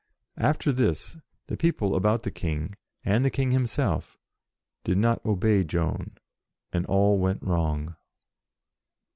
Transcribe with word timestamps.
After 0.39 0.71
this, 0.71 1.15
the 1.45 1.55
people 1.55 1.93
about 1.95 2.23
the 2.23 2.31
King, 2.31 2.73
and 3.05 3.23
the 3.23 3.29
King 3.29 3.51
himself, 3.51 4.17
did 4.83 4.97
not 4.97 5.23
obey 5.23 5.63
Joan, 5.63 6.15
and 6.73 6.87
all 6.87 7.19
went 7.19 7.43
wrong. 7.43 7.95